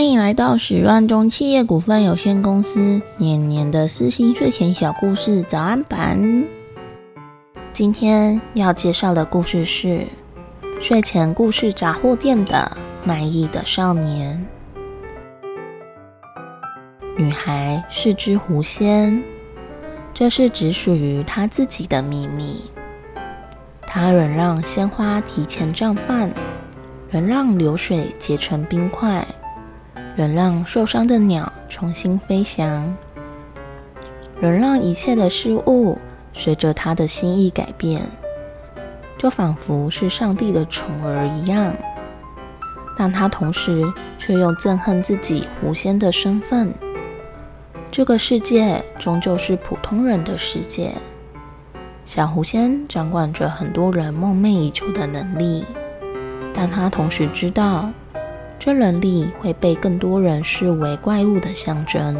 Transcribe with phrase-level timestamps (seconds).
[0.00, 6.46] 欢迎来到始乱中企业股份有限公司年年的私心睡前小故事早安版。
[7.74, 10.06] 今天要介绍的故事是
[10.80, 14.42] 睡前故事杂货店的卖艺的少年。
[17.18, 19.22] 女孩是只狐仙，
[20.14, 22.64] 这是只属于她自己的秘密。
[23.82, 26.30] 她能让鲜花提前绽放，
[27.10, 29.22] 能让流水结成冰块。
[30.16, 32.96] 能让受伤的鸟重新飞翔，
[34.40, 35.98] 能让一切的事物
[36.32, 38.02] 随着他的心意改变，
[39.16, 41.74] 就仿佛是上帝的宠儿一样。
[42.96, 46.74] 但他同时却又憎恨自己狐仙的身份。
[47.90, 50.92] 这个世界终究是普通人的世界。
[52.04, 55.64] 小狐仙掌管着很多人梦寐以求的能力，
[56.52, 57.90] 但他同时知道。
[58.60, 62.14] 这能力会被更多人视为怪物的象征，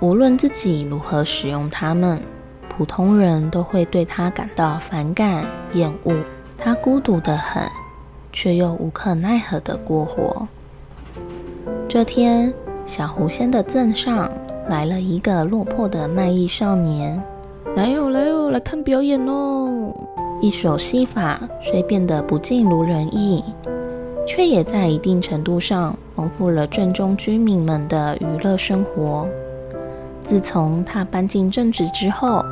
[0.00, 2.20] 无论自己如何使用它们，
[2.68, 6.14] 普通人都会对它感到反感、厌恶。
[6.58, 7.62] 它孤独得很，
[8.30, 10.46] 却又无可奈何地过活。
[11.88, 12.52] 这天，
[12.84, 14.30] 小狐仙的镇上
[14.66, 17.18] 来了一个落魄的卖艺少年，
[17.74, 19.90] 来哦来哦，来看表演哦！
[20.42, 23.42] 一手戏法虽变得不尽如人意。
[24.28, 29.26] 却也在一定程度上丰富了镇中居民们的娱乐生活。
[30.22, 32.44] 自从他搬进镇子之后，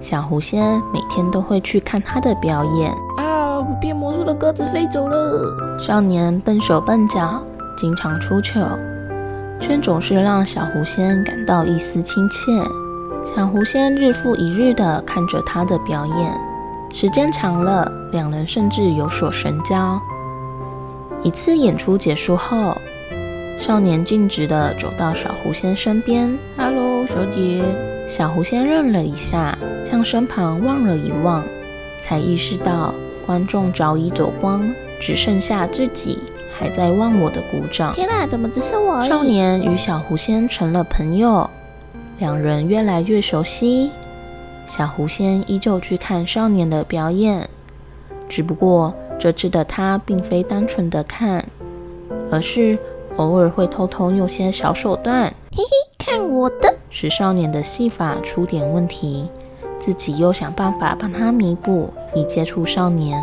[0.00, 2.94] 小狐仙每天都会去看他的表演。
[3.16, 3.60] 啊！
[3.80, 5.78] 变魔术的鸽子飞走了。
[5.78, 7.42] 少年笨手笨脚，
[7.76, 8.60] 经常出糗，
[9.60, 12.52] 却总是让小狐仙感到一丝亲切。
[13.24, 16.40] 小狐仙日复一日地看着他的表演，
[16.90, 20.00] 时间长了，两人甚至有所神交。
[21.22, 22.76] 一次演出结束后，
[23.58, 26.34] 少年径直地走到小狐仙身边。
[26.56, 27.62] “Hello，小姐。”
[28.08, 31.44] 小狐仙愣了一下，向身旁望了一望，
[32.00, 32.94] 才意识到
[33.26, 34.66] 观众早已走光，
[34.98, 36.18] 只剩下自己
[36.58, 37.92] 还在忘我的鼓掌。
[37.94, 39.04] 天哪，怎么只剩我？
[39.06, 41.48] 少年与小狐仙成了朋友，
[42.18, 43.90] 两人越来越熟悉。
[44.66, 47.48] 小狐仙依旧去看少年的表演，
[48.28, 48.94] 只不过。
[49.20, 51.44] 这次的他并非单纯的看，
[52.30, 52.78] 而是
[53.18, 59.28] 偶尔会偷偷用些小手段，嘿嘿，看我的，使少年的戏法出点问题，
[59.78, 63.22] 自己又想办法帮他弥补，以接触少年。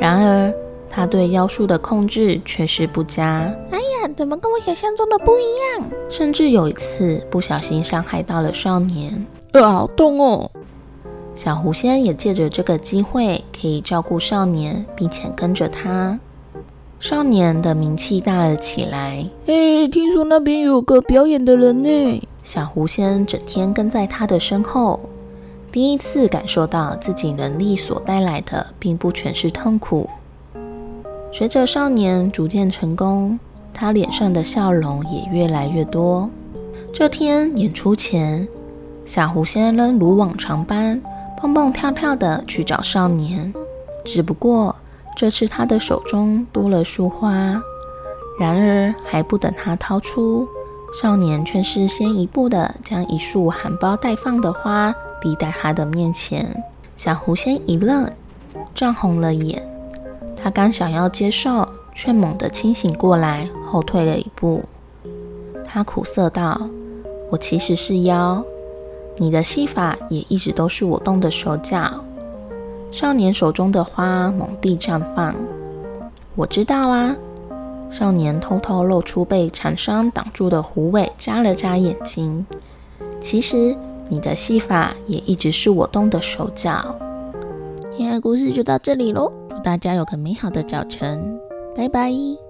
[0.00, 0.52] 然而
[0.90, 3.54] 他对妖术的控制却是不佳。
[3.70, 5.88] 哎呀，怎么跟我想象中的不一样？
[6.08, 10.50] 甚至有一次不小心伤害到了少年，呃，好痛哦！
[11.38, 16.18] 小狐仙也借着这个机会，可以照顾少年，并且跟着他。
[16.98, 19.24] 少年的名气大了起来。
[19.46, 22.28] 哎，听说那边有个表演的人呢。
[22.42, 24.98] 小狐仙整天跟在他的身后，
[25.70, 30.10] 第一次感受到自己能力所带来的，并不全是痛苦。
[31.30, 33.38] 随着少年逐渐成功，
[33.72, 36.28] 他脸上的笑容也越来越多。
[36.92, 38.48] 这天演出前，
[39.04, 41.00] 小狐仙仍如往常般。
[41.40, 43.54] 蹦蹦跳跳的去找少年，
[44.04, 44.74] 只不过
[45.16, 47.62] 这次他的手中多了束花。
[48.40, 50.48] 然而还不等他掏出，
[51.00, 56.64] 少年却是先一步的将一束含苞待放的花递在他的面前。
[56.96, 58.10] 小狐仙一愣，
[58.74, 59.62] 涨红了眼。
[60.40, 64.64] 他刚想要接受，却猛地清醒过来，后退了一步。
[65.66, 66.68] 他苦涩道
[67.30, 68.44] ：“我其实是妖。”
[69.18, 72.02] 你的戏法也一直都是我动的手脚。
[72.90, 75.34] 少年手中的花猛地绽放，
[76.34, 77.14] 我知道啊。
[77.90, 82.46] 少年偷偷露出被长伤挡住的狐尾，眨了眨眼睛。
[83.20, 83.76] 其实
[84.08, 86.94] 你的戏法也一直是我动的手脚。
[87.90, 91.40] 今天的故事就到这里喽，祝大家有个美好的早晨，
[91.76, 92.47] 拜拜。